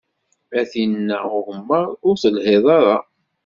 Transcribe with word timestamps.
A 0.59 0.61
tinn-a 0.71 1.17
n 1.19 1.27
ugemmaḍ, 1.37 1.87
ur 2.07 2.15
telhiḍ 2.21 2.65
ara. 2.77 2.97